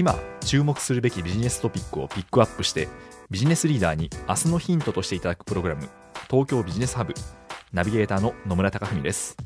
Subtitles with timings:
[0.00, 2.88] 今注目するべきビジネストピックをピックアップして
[3.30, 5.90] ビジネスリーダーに明日のヒントとしていただくプログラム
[6.30, 7.12] 東京ビジネスハブ
[7.74, 9.36] ナビゲーターの野村貴文です。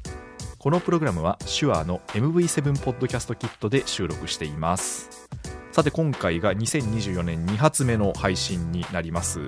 [0.64, 5.28] このプログラムは手話の MV7 ポッドキャストキットで収録しています
[5.72, 9.41] さて今回が2024年2発目の配信になります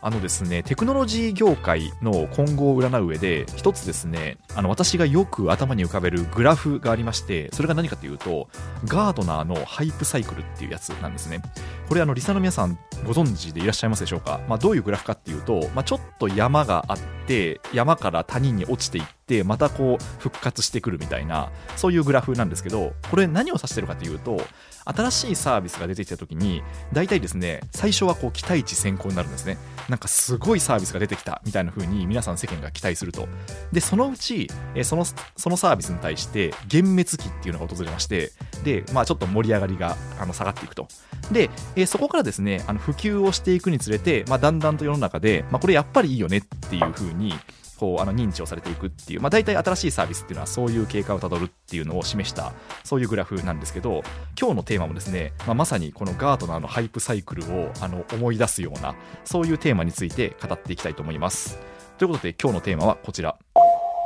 [0.00, 8.48] あのですねテクノロジー業界の今後を占う上で一つですねあの私がよく頭に浮かべるグラフがありましてそれが何かというと
[8.84, 11.40] ガードナーのハイプサイクルっていうやつなんですね。
[11.88, 24.40] これあのリサの皆さんご存知でいらっしゃいますでしょうか、まあ、どういうグラフかっていうと、まあ、ちょっと山があって山から谷に落ちていってまたこう復活してくるみたいなそういうグラフなんですけどこれ何を指してるかというと
[24.88, 29.58] 新しいサービスが出てきた時に大体ですね最初はこう期待値先行になるんですね。
[29.88, 33.28] なんかすごいサービスが出てきたみたいな風に皆さん世間が期待すると。
[33.72, 34.48] でそのうち
[34.82, 38.32] そのそのサービスに対して幻滅期っていうのが訪れまして
[38.64, 40.88] でまあちょっと盛り上がりがあの下がっていくと。
[41.32, 41.50] で
[41.86, 47.34] そこからですねあの普及をしていくにつれて、まあ、だんだんと世の中で、まあ、これやっぱりいいよねっていう風に
[47.78, 52.52] こうあの認知をされていくっていう、まあ、大体新しいサービスっていうのはそういう経過をたどるっていうのを示した
[52.84, 54.02] そういうグラフなんですけど
[54.38, 61.58] 今日のテーマもですね、まあ、まさにこのガートナーのハイプサイクルをあの思い出すようなそういうテーマについて語っていきたいと思います。
[61.98, 63.36] ということで今日のテーマはこちら。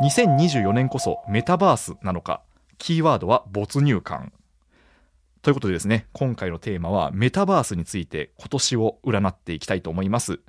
[0.02, 2.42] 2024年こそメタバースなのか
[2.78, 4.32] キーワードは没入感。
[5.42, 10.40] ということでですね今回のテーマはメタバースについて今年を占っていきたいと思います。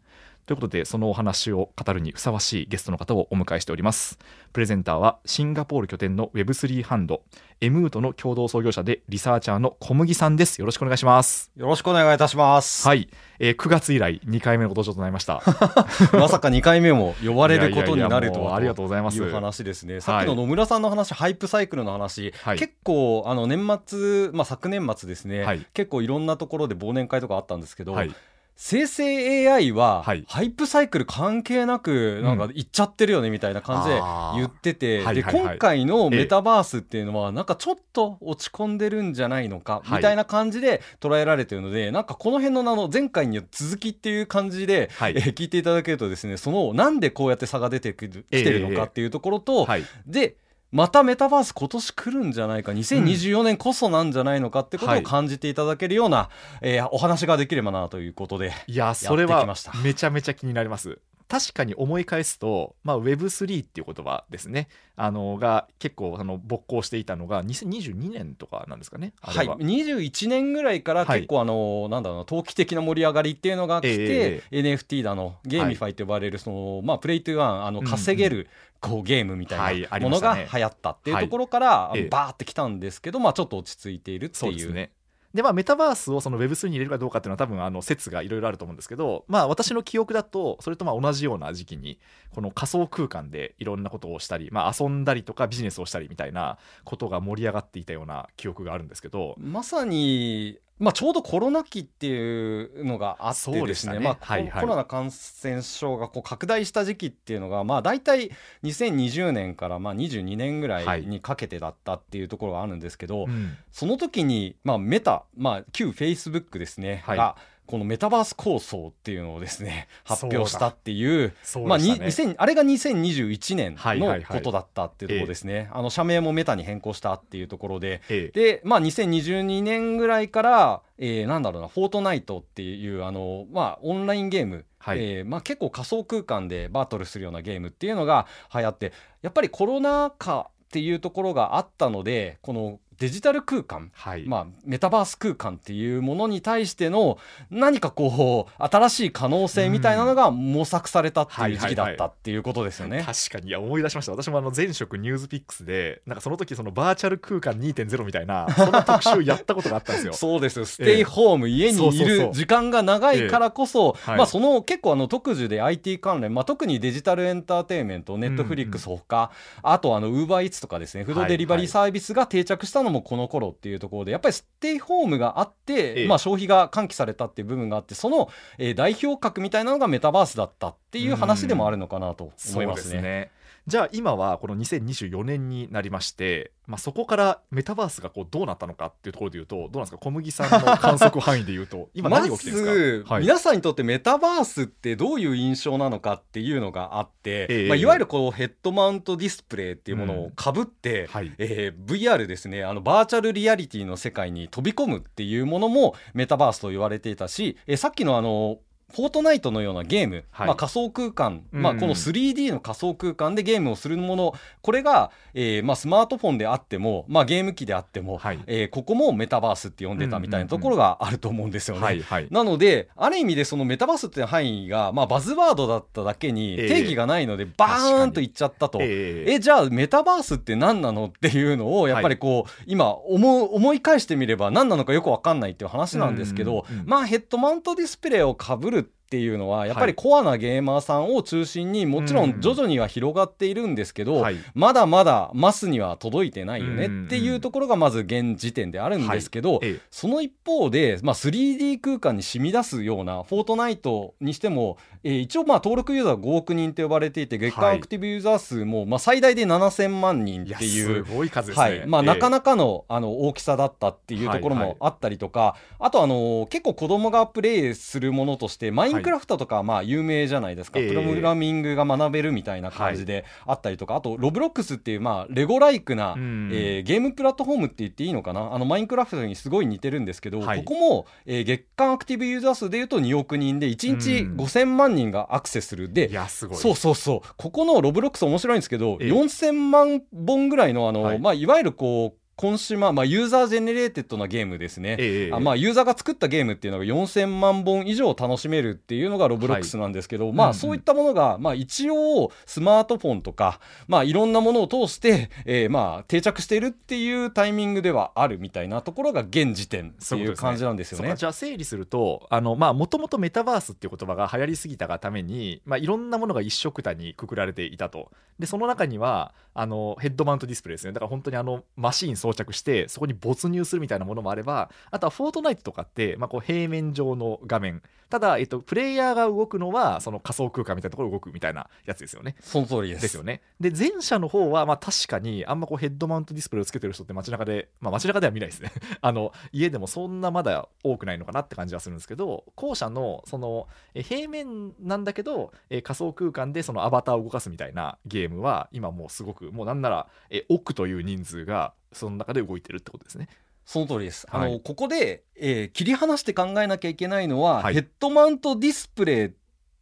[0.46, 4.20] ということでそのお話を語るにふさわしいゲストの方をお迎えしております。
[4.52, 7.22] プレゼンターはシンガポール拠点の Web3 ハンド
[7.62, 10.59] エムートの共同創業者でリサーチャーの小麦さんです。
[10.59, 11.50] よろしくお願いします。
[11.56, 12.86] よろしくお願いいたします。
[12.86, 13.08] はい、
[13.40, 15.42] えー、9月以来2回目のご登場となりました。
[16.12, 19.18] まさか2回目も呼ばれることになるとはありがとうございます。
[19.18, 20.02] いう話ですね。
[20.02, 28.14] さっきの野村さんの話、ハイプサイクルの話、はい、結構あの年末、まあ、昨年末ですね、はい、結構いろんなところで忘年会とかあったんですけど、はい
[28.56, 34.02] 生成 AI は、ハイプサイクル関係なく、なんか、いっちゃってるよね、みたいな感じで
[34.36, 49.68] 言ってて、うん、で、今回のメタバースっていうのは、なんかちょっと落ち込んでるんじゃないのか、みたいな感じで捉えられてるので、なんかこの辺のあの、前回に続きっていう感じで、はい、えー、聞いていただけるとですね、その、なんでこうやって差が出てきてるのかっていうところと、
[50.06, 50.36] で、
[50.73, 59.45] またメタバース今年来るんじゃないか2024年こそなんじゃないのかってことを感じていただけるような、うんはい、えー、お話ができればなということでいやそれは
[59.83, 61.00] めちゃめちゃ気になります。
[61.29, 64.67] 確かに思い返すと、まあ、Web3 っていう言葉ですね。
[64.95, 69.44] あのが結構あの勃興していたのが2022年とかなんですかねは。
[69.44, 69.47] い。
[69.47, 78.47] 21年ぐらいから結構あの、はい、なんだろうな投機的な盛り上がりっていうのが来て、えー、NFT だの GameFi と呼ばれるその、はい、まあ、 Play to Earn あの稼げる、
[78.83, 84.73] こうゲームみたいなものが流行ったっていうところから、はい、バーってきたんですけど、まあ、ちょっと落ち着いているっていう。
[84.73, 84.91] ね
[85.33, 91.99] で、まあ、メタバースをその Web3 に入れるかどうかっていうのは多分あの説がいろいろあると思うんですけど、まあ、私の記憶だと、それとまあ同じような時期に、
[92.29, 99.33] この仮想空間でいろんなことをしたり、まあ、遊んだりとかビジネスをしたりみたいなことが盛り上がっていたような記憶があるんですけど。
[99.39, 103.99] まさに、まあ、ちょうどコロナ期っていうのがあってですね、ね。
[103.99, 108.31] まあはいはい、コロナ感染症がこう拡大した時期っていうのが、まあ、大体
[108.63, 113.33] 2020年からまあ22年ぐらいにかけてだったっていうところがあるんですけど、はい
[113.71, 117.35] その時に、まあ、メタ、まあ、旧フェイスブックですね、はい、が
[117.73, 121.33] このメタバース構想っていうのをですね発表したっていう、
[121.65, 134.65] まあ、あれが2021年のことだったっていうところですね、はいはいあの社名もメタに変更したっていうところで、ええ、で、まあ、2022年ぐらいから、えー、なんだろうなフォートナイトっていうあの、まあ、オンラインゲーム。
[134.77, 147.18] はい、えー、まあ、結構仮想空間でバトルするようなゲームっていうのが流行ってやっぱりコロナ禍っていうところがあったのでこのデジタル空間、はい、まあ、メタバース空間っていうものに対しての
[147.50, 153.04] 何かこう新しい可能性みたいなのが模索されたっていう時期だったっていうことですよね。
[153.06, 153.50] 確かに。
[153.50, 154.12] いや思い出しました。
[154.12, 160.13] 私もあの前職ニュースピックスでなんかその時そのバーチャル空間2.0みたいなその特集やったことがあったんですよ。
[160.13, 160.60] そうです。
[160.60, 169.31] よステイホーム、えー、家にいる時間が長いからこそ、えー、まあ、その結構あの特需で IT 関連、まあ、特にデジタルエンターテインメントネットフリックスほか、
[169.63, 183.31] うんうん、あとあのウーバーイーツとかですねフードデリバリーサービスが定着したのもこの頃っていうところでやっぱりステイホームがあって、ええ、まあ、消費が喚起されたっていう部分があってその、えー、代表格みたいなのがメタバースだったっていう話でもあるのかなと思いますね。
[183.65, 189.98] じゃあ今はこの2024年になりまして、まあ、そこからメタバースがこうどうなったのかっていうところでいうとどうなんですか？
[190.00, 201.07] 小麦さんの観測範囲でいうと 今何が起きてるんですか、はい、皆さんにとってメタバースってどういう印象なのかっていうのがあって、えー、まあ、いわゆるこうヘッドマウントディスプレイっていうものをかぶって、うん。
[201.07, 208.60] はい、えー、VR ですねあのバーチャルリアリティの世界に飛び込むっていうものもメタバースと言われていたし、えー、さっきのあの
[208.91, 222.03] フォートナイトのようなゲーム、はい、まあ、仮想空間、うん、まあ、この 3D の仮想空間でゲームをするものこれが、えーまあ、スマートフォンであっても、まあ、ゲーム機であっても、はい、えー、ここもメタバースって呼んでたみたいなところがあると思うんですよね。
[222.30, 238.82] なのである意味でそのメタバースっていう範囲が、まあ、バズワードだっただけに定義がないので、バーンといっちゃったと、えー、えじゃあメタバースって何なのっていうのをやっぱりこう、はい、今思思い返してみれば何なのかよく分かんないっていう話なんですけど、まあヘッドマウントディスプレイをかぶる
[239.13, 261.88] っていうのはやっぱりコアなゲーマーさんを中心にもちろん徐々には広がっているんですけど、はい、まだまだマスには届いてないよねっていうところがまず現時点であるんですけど、はい、その一方で、まあ、3D 空間に染み出すようなフォートナイトにしても、えー、一応まあ登録ユーザー5億人と呼ばれていて月間アクティブユーザー数もまあ最大で7000万人っていう、すごい数ですね、はい。
[261.88, 278.53] まあ、なかなかのあの大きさだったっていうところもあったりとか、あとあの結構子供がプレイするものとしてマインクラフトとかまあ有名じゃないですか、えー、プログラミングが学べるみたいな感じであったりとか、はい、あとロブロックスっていうまあレゴライクな、えー、ゲームプラットフォームって言っていいのかな？
[278.53, 285.92] あのマインクラフトにすごい似てるんですけど、はい、ここも、えー、月間アクティブユーザー数でいうと2億人で1日5000万人がアクセスする。
[285.92, 286.10] で
[286.56, 287.34] そうそうそう。
[287.38, 291.19] ここのロブロックス面白いんですけど、えー、4000万本ぐらいのあの、はい。
[291.19, 311.09] まあ、いわゆるこうコンシューマー、まあ、ユーザージェネレーテッドなゲームですね、えー、あまあ、ユーザーが作ったゲームっていうのが4000万本以上楽しめるっていうのがロブロックスなんですけど、はい、まあ、そういったものが、まあ、一応スマートフォンとか、まあ、いろんなものを通して、えー、まあ定着しているっていうタイミングではあるみたいなところが現時点っていう感じなんですよね。
[311.09, 311.15] ね。
[311.15, 318.12] じゃあ整理するともともとメタバースっていう言葉が流行りすぎたがために、まあ、いろんなものが一緒くたにくくられていたと。
[318.39, 320.94] でその中にはあのヘッドマウントディスプレイですね。
[320.94, 327.81] だから本当にあのマシン装着してそこに没入するみたいなものもあればあとはフォートナイトとかって、まあ、こう平面上の画面。
[328.10, 332.36] ただ、えっと、プレイヤーが動くのはその仮想空間みたいなところ動くみたいなやつですよね。
[332.42, 333.02] その通りです。
[333.02, 333.42] ですよね。
[333.60, 338.72] で前者の方はまあ確かにあんまこうヘッドマウントディスプレイをつけてる人って街中でまあ街中では見ないですね。
[339.02, 350.08] あの家でもそんなまだ多くないのかなって感じはするんですけど後者のその平面なんだけど仮想空間でそのアバターを動かすみたいなゲームは今もうすごくもうなんなら
[350.50, 353.28] 億という人数がその中で動いてるってことですね。
[353.66, 354.28] その通りです。
[354.30, 359.31] はい、あのここで、えー、切り離して考えなきゃいけないのは、はい、ヘッドマウントディスプレイっ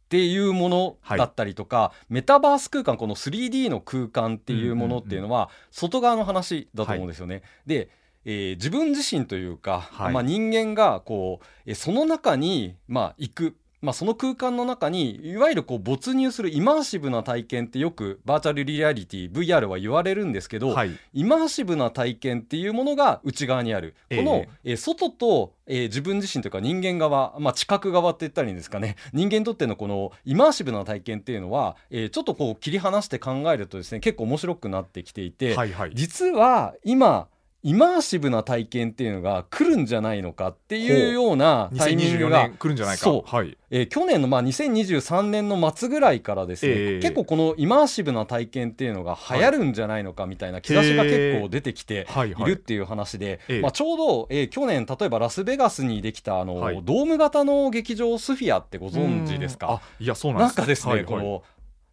[0.08, 7.42] ていうものだったりとか、はい、メタバース空間この 3D の空間っていうものっていうのは、外側の話だと思うんですよね。
[7.66, 7.88] で
[8.24, 28.94] えー、自分自身というか、まあ、人間がこう、えその中に、まあ、行くまあ、その空間の中にいわゆるこう没入するイマーシブな体験ってよくバーチャルリアリティ VR は言われるんですけど、はい、イマーシブな体験っていうものが内側にある、この、えー、外と、えー、自分自身というか人間側、まあ、知覚側って言ったらいいんですかね。
[29.12, 37.26] 人間にとってのこのイマーシブな体験っていうのは、えー、ちょっとこう切り離して考えるとですね結構面白くなってきていて、はいはい、実は今
[37.64, 42.50] イマーシブな体験っていうのが来るんじゃないのかっていうようなタイミングが。
[42.50, 43.04] 来るんじゃないか。
[43.04, 52.06] そう、はい、えー、去年のまあ2023年の末ぐらいからですね、えー、結構このイマーシブな体験っていうのが流行るんじゃないのかみたいな兆しが結構出てきて
[52.40, 59.80] いるっていう話で、まあ、ちょうど、えー、去年例えばラスベガスにできたあの、はい、ドーム型の劇場スフィアってご存知ですか？
[60.00, 60.56] いやそうなんです。
[60.56, 61.42] かですね、はいはい、この、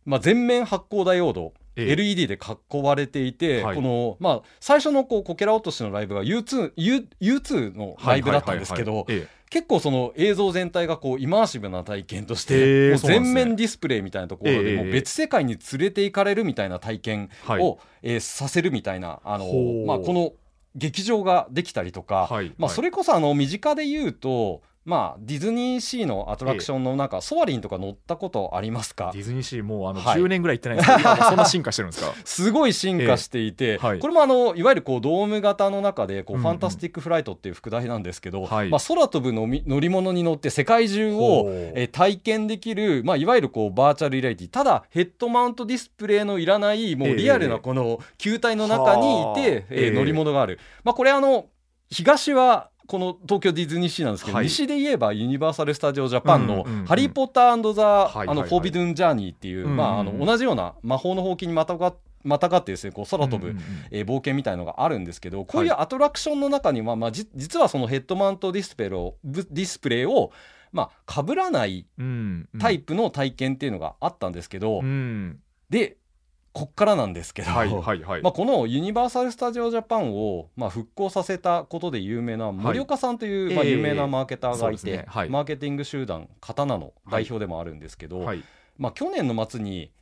[0.05, 1.53] まあ、全面発光ダイオード
[1.87, 9.05] LED で囲われていて、はい、このまあ、最初のこうこけら落としのライブが U2, U U2 のライブだったんですけど、
[9.49, 19.45] 結構その映像全体がこうイマーシブな体験として、全面ディスプレイみたいなところでも別世界に連れて行かれるみたいな体験を、えー、させるみたいなあの、
[19.87, 20.33] まあ、この
[20.75, 29.11] 劇場ができたりとか、はい、まあ、それこそあの身近で言うとまあ、ディズニーシーのアトラクションのなんか、ソアリンとか乗ったことありますか？
[29.13, 32.13] ディズニーシーもうあの10年ぐらい行ってないんですけど、はい、そんな進化してるんですか？
[32.25, 44.49] すごい進化していて、えーはい、これもあのいわゆるこうドーム型の中でこう、ファンタスティック・フライトっていう副題なんですけど、まあ、空飛ぶの乗り物に乗って世界中を、えー、体験できる、まあ、いわゆるこうバーチャルリアリティ。
[44.49, 51.47] ただヘッドマウントディスプレイのいらないもうリアルなこの球体の中にいて、えー、えー、乗り物がある、まあ、これあの
[51.91, 61.93] 東はこの東京ディズニーシーなんですけど、はい、西で言えばユニバーサル・スタジオ・ジャパンの「ハリー・ポッターザ・あのフォービドゥン・ジャーニー」っていう、まあ、あの同じような魔法のほうきにまたが
[62.23, 63.55] またがってですねこう空飛ぶ、
[63.91, 70.31] えー、冒険みたいのがあるんですけどこういうアトラクションの中には、まあ、実はそのヘッドマウントディスプレイをディスプレイを
[70.71, 71.87] まあ、被らない
[72.59, 75.97] タイプの体験っていうのがあったんですけど、うん、で
[76.59, 85.05] こっからなんですけど、はいはいはい、まあ、このユニバーサル・スタジオ・ジャパンを、まあ、復興させたことで有名な森岡さんという、はい、まあ、有名なマーケターがいて、えーね。
[85.07, 88.43] はい、マーケティング集団刀の代表でもあるんですけど、はい、
[88.77, 89.93] まあ、去年の末に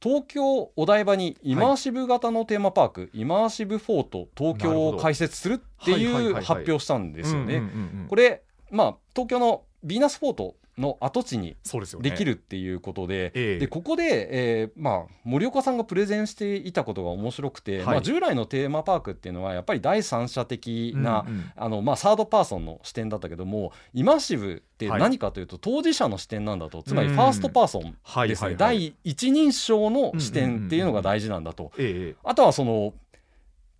[0.00, 7.60] 東京お台場にイマーシブ型のテーマパーク、イマーシブフォート東京を開設するっていう発表したんですよね。
[8.08, 11.56] これ、まあ、東京のヴィーナスフォートの跡地に
[12.00, 26.82] できるっていうことでで、ねでここで、えーまあ、森岡さんがプレゼンしていたことが面白くて、はい、まあ、従来のテーマパークっていうのはやっぱり第三者的な、うんうん、あのまあ、サードパーソンの視点だったけどもイマーシブって何かというと、当事者の視点なんだと。
[26.82, 31.72] つまりファーストパーソンですね、第一人称の視点っていうのが大事なんだと。
[32.22, 32.94] あとはその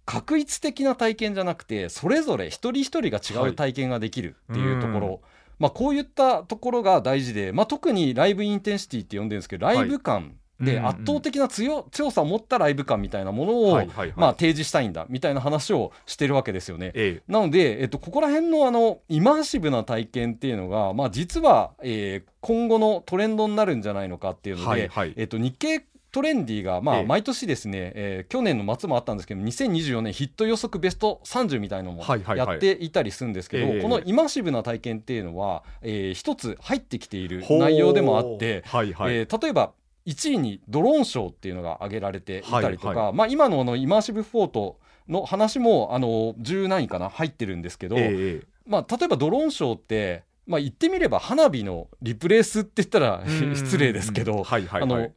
[0.05, 5.19] 確一的な体験じゃなくてそれぞれ一人一人が違う体験ができるっていうところ、はい
[5.59, 13.87] まあ、こういったところが大事で、まあ、特にライブインテンシティって呼んでるんですけどライブ感、で圧倒的な強強さを持ったライブ感みたいなものを、
[14.17, 16.91] まあ、提示したいんだみたいな話をしてるわけですよね。
[16.95, 39.73] ええ、なので、えっと、ここら辺のあのイマーシブな体験っていうのが、まあ、実は、えー、今後のトレンドになるんじゃないのかっていうので、はいはい、えっと、日経トレンディが、まあ、毎年ですね、えー、去年の末もあったんですけど2024年ヒット予測ベスト30みたいなのもやっていたりするんですけど、このイマーシブな体験っていうのは、えー、一つ入ってきている内容でもあって、はいはい、えー、例えば
[40.07, 53.23] 1位にドローンショーっていうのが挙げられていたりとか、はいはい、まあ、今ののイマーシブフォートの話もあの10何位かな入ってるんですけど、えー、まあ、例えばドローンショーってまあ、言ってみれば花火のリプレースって言ったら
[53.55, 54.43] 失礼ですけど、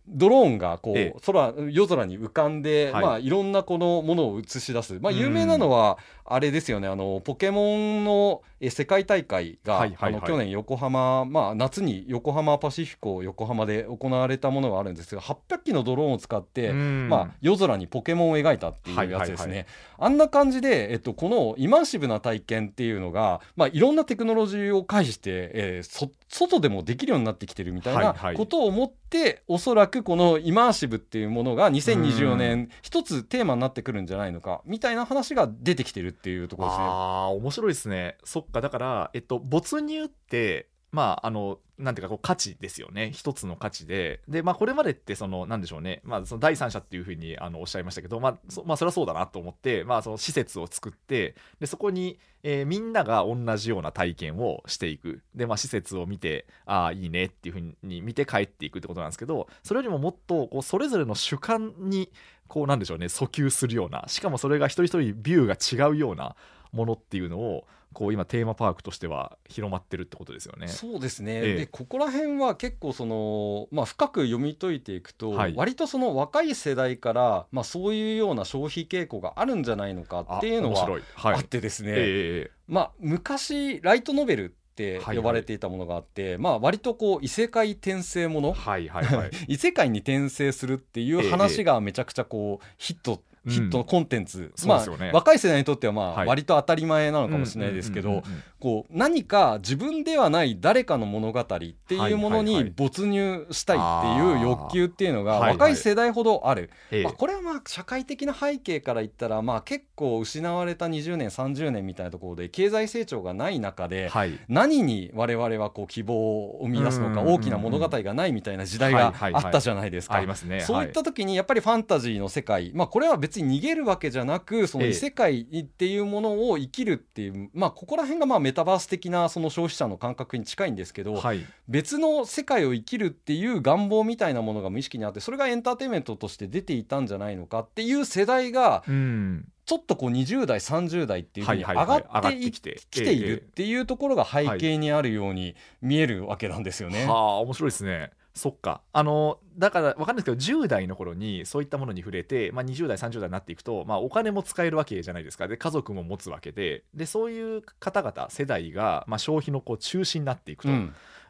[0.07, 6.87] ドローンがこう、ええ、空夜空に浮かんで、はい、まあ、いろんなこのものを映し出す、まあ、有名なのはあれですよね。
[6.87, 19.65] あのポケモンの世界大会が、あの去年横浜、まあ、夏に横浜パシフィコ横浜で行われたものがあるんですが800機のドローンを使って、まあ、夜空にポケモンを描いたっていうやつですね、
[19.97, 36.85] あんな感じで、えっと、このイマーシブな体験っていうのが、まあ、いろんなテクノロジーを介して、えー、外でもできるようになってきてるみたいなことを思って、はいはい、おそらくこのイマーシブっていうものが2024年一つテーマになってくるんじゃないのかみたいな話が出てきてるっていうところですね。
[36.87, 38.17] あ面白いですね。
[38.23, 43.11] そっかだから、えっと、没入ってまあ、あの、なんていうか、こう、価値ですよね。
[43.13, 44.19] 一つの価値で。
[44.27, 46.01] で、まあ、これまでって、その、なんでしょうね。
[46.03, 55.23] まあ、その第三者っていうふうに、あの、おっしゃいましたけど、まあ、そまあ、それはそうだなと思って、まあ、その施設を作って、で、そこに、えー、みんなが同じような体験をしていく。
[55.33, 62.11] で、まあ、施設を見て、ああ、いいねっていうふうに見て帰っていくってことなんですけど、それよりももっと、こう、それぞれの主観に、
[62.49, 66.35] こう、なんでしょうね、訴求するような、しかもそれが一人一人ビューが違うような
[66.73, 70.67] ものっていうのを、こう今テーマパークとしては広まってるってことですよね。
[70.67, 98.21] そうですね、ええ、でここら辺は結構その、まあ、深く読み解いていくと、はい、割とその若い世代から、まあ、そういうような消費傾向があるんじゃないのかっていうのはあってですね、はいえ、まあ、昔ライトノベルって呼ばれていたものがあって、はいはい、まあ割とこう異世界転生もの、はいはいはい、 異世界に転生するっていう話がめちゃくちゃこうヒットヒットのコンテンツ、うん、まあ、ね、若い世代にとってはまあ割と当たり前なのかもしれないですけど
[98.59, 106.69] こう何か自分ではない誰かの物語っていうものに没入したいっていう欲求っていうのが若い世代ほどある、
[107.03, 114.11] まあ、これはまあ社会的な背景から言ったらまあ結構失われた20年30年みたいなところで経済成長がない中で
[114.47, 120.21] 何に我々はこう希望を生み出すのか大きな物語がないみたいな時代があったじゃないですか。
[120.65, 139.47] そういった時にやっぱりファンタジーの世界まあこれは別別に逃げるわけじゃなくその異世界っていうものを生きるっていう、まあここら辺がまあメタバース的なその消費者の感覚に近いんですけど、はい、別の世界を生きるっていう願望みたいなものが無意識にあってそれがエンターテインメントとして出ていたんじゃないのかっていう世代が、うん。
[139.63, 147.05] ちょっとこう20代30代っていうふうに上がってきているっていうところが背景にあるように見えるわけなんですよね。
[147.05, 148.11] はあ面白いですね。
[148.33, 148.81] そっか。
[148.93, 155.47] あのだから分かんないですけど10代の頃にそういったものに触れて、まあ、20代30代になっていくと、まあ、お金も使えるわけじゃないですか。
[155.47, 156.83] で家族も持つわけで。
[156.93, 160.69] でそういう方々世代が、まあ、消費のこう中心になっていくと。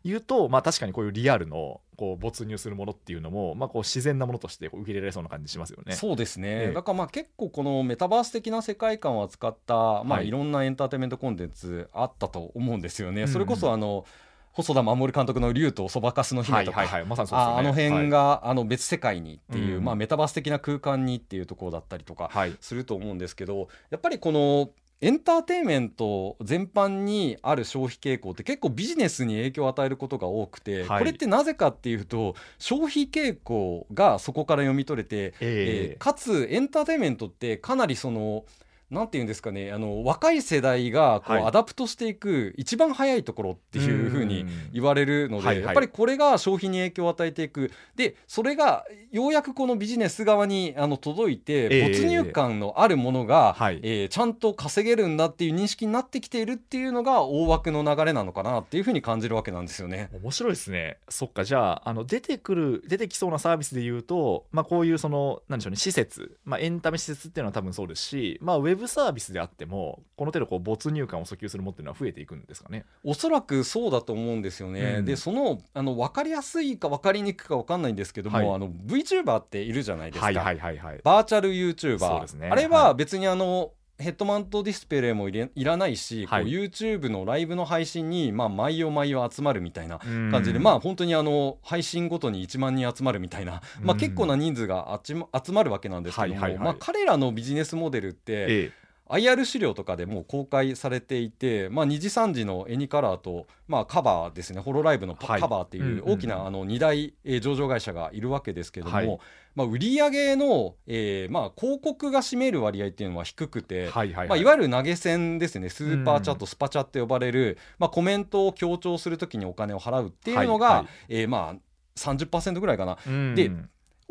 [0.03, 5.93] いうと、まあ、確かにこういうリアルのこう没入するものっていうのも、まあ、こう自然なものとして受け入れられそうな感じしますよね。
[5.93, 10.31] そうですね、ええ、だからまあ結構このメタバース的な世界観を扱った、まあ、い。
[10.31, 13.27] ろんなエンターテインメントコンテンツあったと思うんですよね。
[13.27, 14.05] それこそあの、
[14.53, 22.29] 細田守監督の「竜とそばかすの姫」とか、あの辺が、はい、あの別世界にっていう、うん、まあ、メタバース的な空間にっていうところだったりとか
[22.59, 24.69] すると思うんですけど、はい、やっぱりこの
[25.01, 38.45] エンターテインメント全般にある消費傾向って結構ビジネスに影響を与えることが多くて、はい、これってなぜかっていうと消費傾向がそこから読み取れて、えー、えー、かつエンターテインメントってかなりその。
[38.91, 47.71] なんていうんですかねあの若い世代がこう、 adapt していく一番早いところっていうふうに言われるので、やっぱりこれが消費に影響を与えていく。
[47.95, 60.09] でそれがようやくこのビジネス側にあの届いて、没入感のあるものが、はい、えー、ちゃんと稼げるんだっていう認識になってきているっていうのが大枠の流れなのかなっていうふうに感じるわけなんですよね。
[60.21, 60.97] 面白いですね。
[61.09, 72.85] そっかじゃああの出てくる出てきそうなサービスでいうと、まあ、こういうそのなんでしょうね施設、まあ、エンタメ施設っていうのは多分そうですし、まあ、ウェブサービスであってもこの程度こう没入感を訴求するものっていうのは増えていくんですかね？
[73.03, 83.71] おそらくそうだと思うんですよね、うん、でそのあの分かりやすいか分かりにくいか分かんないんですけども、はい、あの VTuber っているじゃないですか、はいはいはいはい、バーチャル YouTuber、ね、あれは別にあの、
[84.01, 98.80] ヘッドマウントディスプレイもいれいらないし、はい、こう YouTube のライブの配信に、まあ、毎夜毎夜集まるみたいな感じで、まあ本当にあの配信ごとに1万人集まるみたいな、まあ、結構な人数が集まるわけなんですけども、はいはいはい、まあ、彼らのビジネスモデルって、ええ
[99.11, 104.61] IR 資料とかでもう公開されていて、まあ、2次3次のエニカラーと、まあ、カバーですね。
[104.61, 109.19] ホロライブのカバーっていう大きなあの2大、上場会社がいるわけですけども、はい、
[109.55, 115.69] まあ、売上の、えーまあ、広告が占める割合っていうのは低くて、はいはいまあ、いわゆる投げ銭ですね。
[115.69, 121.59] スーパーチャット、スパチャって呼ばれる、まあ、コメントを強調するときにお金を払うっていうのが、はいはい、えー、まあ
[121.95, 122.97] 30%ぐらいかな。
[123.35, 123.51] で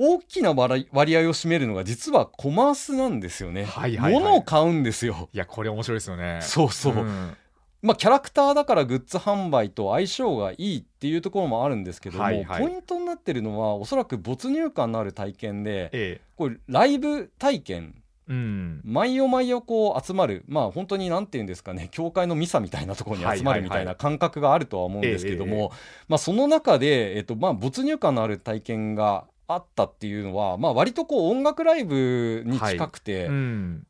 [0.03, 0.95] 大きな割合を
[1.35, 3.65] 占めるのが実はコマースなんですよね。
[3.65, 5.29] はいはいはい、物を買うんですよ。
[5.35, 6.39] いやこれ面白いですよね。
[6.41, 6.95] そうそう。
[6.95, 7.37] うん、
[7.83, 25.73] まあ、キャラクターだからグッズ販売と相性がいいっていうところもあるんですけども、はいはい、ポイントになってるのはおそらく没入感のある体験で、ええ、これライブ体験うん、毎夜毎夜こう集まるまあ本当に何て言うんですかね教会のミサみたいなところに集まるみたいな感覚があるとは思うんですけども、
[26.07, 33.29] まあ、その中で、えっとまあ、没入感のある体験があったっていうのは、まあ、割とこう音楽ライブに近くて、はい。
[33.29, 33.87] うん、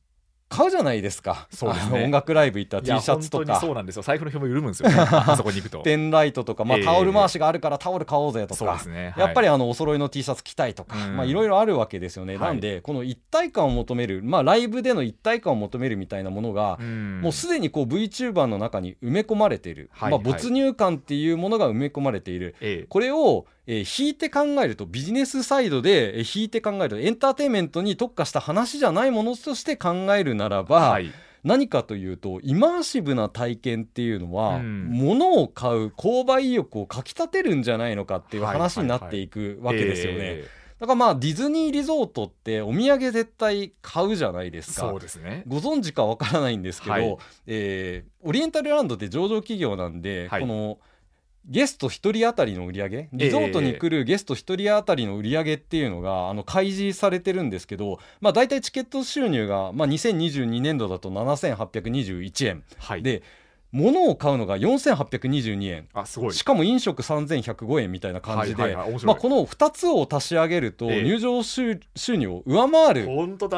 [0.51, 1.47] 買うじゃないですか。
[1.49, 3.61] そうです、ね、音楽ライブ行ったら T シャツとか。
[3.61, 4.03] そうなんですよ。
[4.03, 4.89] 財布の紐緩むんですよ。
[4.89, 5.81] ね あそこに行くと。
[5.83, 9.05] ペンライトとか、まあ、タオル回しがあるからタオル買おうぜとか、えーね。
[9.11, 16.79] はい、やっぱりあのお揃いの T シャツ着たいとか、まあ、いろいろあるわけですよね、なんでこの一体感を求める、まあ、ライブでの一体感を求めるみたいなものが、
[17.21, 31.13] もうすでにこう VTuber の中に埋め込まれている、はいはい、まあ、没入感っていうものが埋め込まれている、えー、これをえー、引いて考えるとビジネスサイドで、えー、引いて考えるとエンターテインメントに特化した話じゃないものとして考えるならば、はい、
[31.45, 40.43] 何かというとイマーシブな体験っていうのは、うん、物を買う購買意欲をかきたてるんじゃないのかっていう話になっていくわけですよね。
[40.81, 44.89] だからまあディズニーリゾートってお土産絶対買うじゃないですか。
[44.89, 45.45] そうですね。
[45.47, 50.79] ご存知かわからないんですけど、はい、えー、オリエンタルランドって上場企業なんで、はい、この
[51.51, 53.09] ゲスト1人当たりの売り上げ？
[53.13, 63.23] リゾートに来るゲスト1人当たりの売り上げっていうのが、あの開示されてるんですけど、まあ、大体チケット収入が、まあ、2022年度だと7821円、はい、で
[63.73, 65.89] 物を買うのが4822円。
[65.93, 66.35] あすごい。
[66.35, 73.09] しかも飲食3105円みたいな感じで、はいはいはい、まあ、この2つを足し上げると入場収,、入を上回る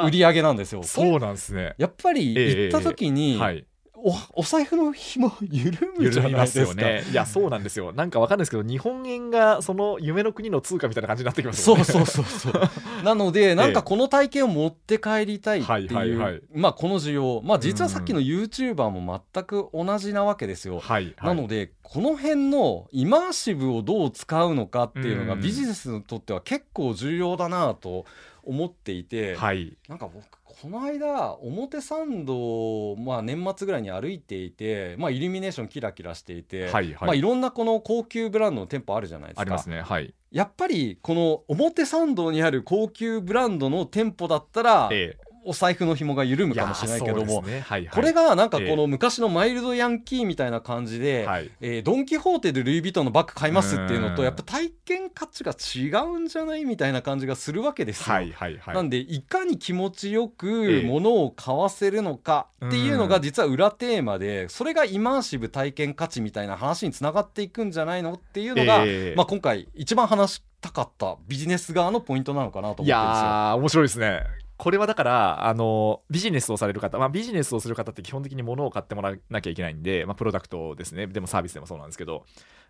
[0.04, 0.82] 売り上げなんですよ。
[0.82, 1.74] そうなんですね。
[1.78, 3.66] やっぱり行った時に、えーはい
[4.04, 7.04] おお財布の紐緩むじゃないですよね。
[7.10, 7.92] いやそうなんですよ。
[7.92, 11.84] なんかわかんないですけど日本円がその夢の国の通貨みたいな感じになってきますよね。
[11.84, 12.70] そうそうそうそう。
[13.04, 28.04] なのでなんかこの体験を持って帰りたいっていう、まあこの需要まあ実はさっきの YouTuber も全く同じなわけですよ、はいはい、なのでこの辺のイマーシブをどう使うのかっていうのがビジネスにとっては結構重要だなと
[28.44, 30.24] 思っていて、はい、なんか僕
[30.62, 36.96] この間表参道、まあ、年末ぐらいに歩いていて、まあ、イルミネーションキラキラしていて、はいはい。
[37.00, 39.40] まあ、いろんなこの高級ブランドの店舗あるじゃないですか。
[39.40, 40.14] ありますねはい。
[40.30, 47.60] やっぱりこの表参道にある高級ブランドの店舗だったら、ええ、お財布の紐が緩むかもしれないけども、ね。
[47.60, 51.78] はいはい、これがなんかこの昔のマイルドヤンキーみたいな感じで、ええ。
[51.80, 58.14] ー、ドン・キホーテでルイ・ヴィトンのバッグ買いますっていうのとやっぱ体験価値が違うんじゃないみたいな感じがするわけですよ。
[58.14, 72.92] はいはいはい、なんでいかに気持ちよく物を買わせるのかっていうのが実は裏テーマでそれがイマーシブ体験価値みたいな話につながっていくんじゃないのっていうのが、えー、まあ、今回一番話したかったビジネス側のポイントなのかなと思ってるんですよ。
[72.92, 81.08] いや面白いですねこれはだからあのビジネスをされる方、まあ、ビジネスをする方って基本的に物を買ってもらわなきゃいけないんで、まあ、プロダクトですね。
[81.08, 82.24] でもサービスでもそうなんですけど、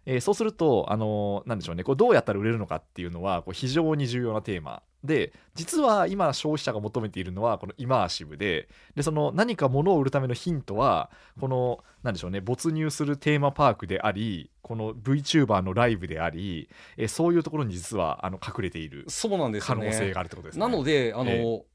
[0.07, 1.85] えー、そうするとあのなんでしょうね。
[1.85, 4.83] こうどうやったら売れるのかっていうのはこう非常に重要なテーマ。
[5.05, 8.70] で実は今消費者が求めているのはこのイマーシブで。
[8.94, 12.40] でその何か物を売るためのヒントはこのなんでしょうね。
[12.40, 19.05] 没入するテーマパークでありこの VTuber のライブでありえそういうところに実はあの隠れている
[19.61, 20.61] 可能性があるってことですね。
[20.61, 21.71] なのであの、えー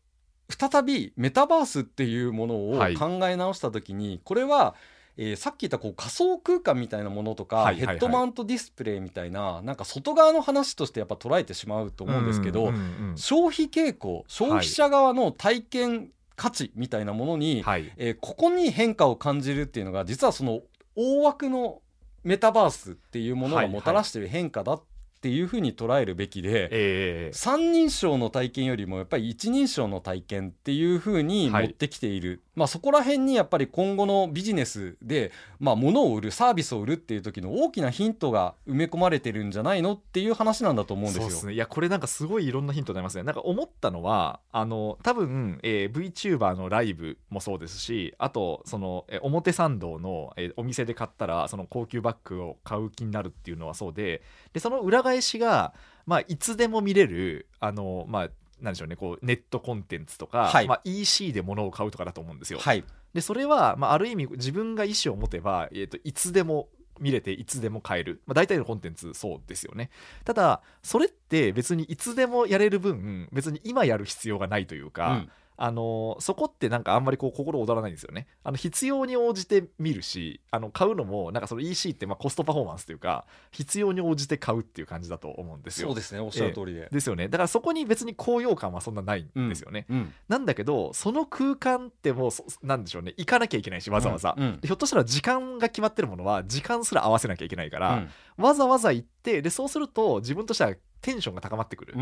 [0.50, 4.76] 再びメタバースっていうものを考え直した時に、はい、これは、
[5.18, 12.72] えー、さっき言ったこう仮想空間みたいなものとか、ヘッドマウントディスプレイみたいななんか外側の話としてやっぱ捉えてしまうと思うんですけど、
[13.16, 20.62] 消費傾向消費者側の体験価値みたいなものに、はい、えー、ここに変化を感じるっていうのが実はその
[20.96, 21.82] 大枠の
[22.24, 24.82] メタバースっていうものがもたらしている変化だっ
[25.18, 41.50] っていうふうに捉えるべきで、えー、三人称の体験よりもやっぱり一人称の体験っていうふうに持ってきている、はい、まあ、そこら辺にやっぱり今後のビジネスで、まあ、物を売るサービスを売るっていう時の大きなヒントが埋め込まれてるんじゃないのっていう話なんだと思うんですよ。
[41.50, 43.24] ね、いやこれなんかすごいいろんなヒントになりますね。
[43.24, 55.76] なんか思ったのはあの多分、えー、VTuber のライブもそうですしあとその、え表参道の、えー、お店で買ったらその高級バッグを買う気になるっていうのはそうででその裏返しが
[56.08, 58.30] まあ、いつでも見れるあの、まあ、
[58.62, 62.60] なんでしょうねこうネットコンテンツとか、はい、まあ、EC で物を買うとかだと思うんですよ。
[62.60, 69.90] はい、でそれは、まあ、ある意味自分が意思を持てば、えーと、いつでも見れていつでも買える、まあ、大体のコンテンツそうですよね。
[70.26, 78.28] ただそれって別にいつでもやれる分別に今やる必要がないというか、うんあのそこってなんかあんまりこう心躍らないんですよね。
[78.44, 85.88] あの必要に応じて見るしあの買うのもなんかその EC ってまあコストパフォーマンスというか必要に応じて買うっていう感じだと思うんですよ。
[85.88, 86.20] そうですね。
[86.20, 87.28] おっしゃる通りで、えー、ですよね。
[87.28, 89.88] だからそこに別に高揚感はそんなないんですよね。
[89.90, 89.98] うん。
[89.98, 92.32] うん、なんだけどその空間ってもう
[92.66, 93.16] なんでしょうね。
[93.18, 101.96] 行かなきゃいけないしわざわざ、うん、ひょっとしたら時間が決まってるものは時間すら合わせなきゃいけないから、わざわざ行ってでそうすると自分としてはテンションが高まってくる。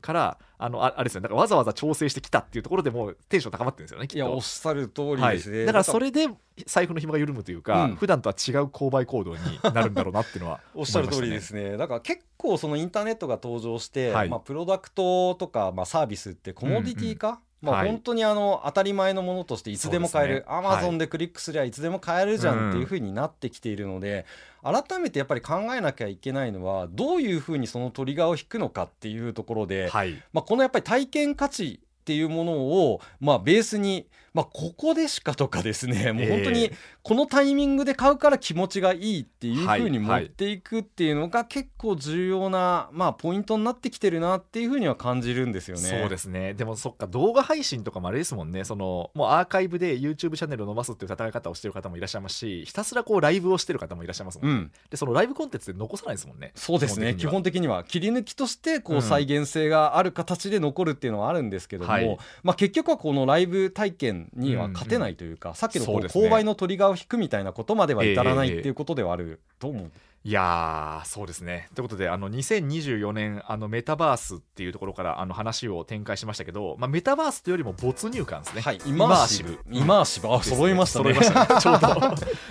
[0.00, 1.20] からあのああれですよ。
[1.20, 6.28] だからわざわざ調整してきたっていうところでもテンション高まってるんですよねいやおっしゃる通りですね、はい、だからそれで
[6.66, 11.76] 財布の紐が緩むというか、うん、普段とは違う購買行動になるんだろうなっていうのは、ね、 おっしゃる通りですね。
[11.76, 24.26] だから結構そのインターネットが登場して、はい、まあ、プロダクトとか、まあ、サービスってコモディティ化、うんうんまあ、本当にあの当たり前のものとしていつでも買える、アマゾンでクリックすりゃいつでも買えるじゃんっていうふうになってきているので、
[24.62, 34.06] 改めてやっぱり考えなきゃいけないのはどういうふうにそのトリガーを引くのかっていうところで、はい、まあ、このやっぱり体験価値っていうものを、まあ、ベースに
[34.36, 36.70] まあ、ここでしかとかですねもう本当に
[37.02, 45.82] このタイミングで買うから気持ちがいいっていうふうに持っていくっていうのが結構重要な、まあ、ポイントになってきてるなっていうふうには感じるんですよね。
[45.82, 46.52] そうですね。
[46.52, 48.64] でもそっか動画配信とかもあれですもんね。
[48.64, 56.52] そのもうアーカイブで YouTube チャンネルを伸ばすっていう戦い方をしてる方もいらっしゃいますしひたすらこうライブをしてる方もいらっしゃいますもんね、うん、でそのライブコンテンツで残さないですもんね。
[56.54, 57.14] そうですね。
[57.14, 57.84] 基本的には。
[57.84, 69.90] 切り抜きとしてこう再現性がある形で残るっていうのはあるんですけども、うんはい、まあ、結局はこのライブ体験には勝てない、というかさっきのこう購買のトリガーを引くみたいなことまでは至らないっていうことではあると思う。
[70.26, 71.68] いやそうですね。
[71.76, 78.60] ということで、あの2024年、あのメタバースっていうところからあの話を展開しましたけど、まあ、メタバースというよりも没入感ですね。
[78.60, 79.60] はい、イマーシブ。
[79.70, 81.14] イマーシブ、あ、揃いましたね。
[81.14, 81.60] 揃いましたね。
[81.62, 81.86] ちょうど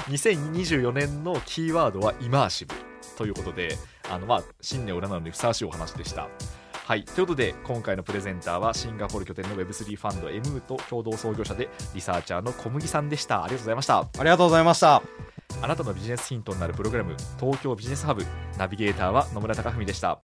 [0.10, 2.74] 2024年のキーワードはイマーシブ
[3.18, 3.78] ということで、
[4.10, 6.30] あのまあ新年を占うのにふさわしいお話でした。
[6.86, 7.04] はい。
[7.04, 13.44] ということで今回のプレゼンターはシンガポール拠点の Web3 ファンド M と共同創業者でリサーチャーの小麦さんでした。
[13.44, 13.98] ありがとうございました。
[14.02, 15.02] ありがとうございました。
[15.64, 18.24] あなたのビジネスヒントになるプログラム東京ビジネスハブ。
[18.60, 20.14] ナビゲーターは野村貴文でした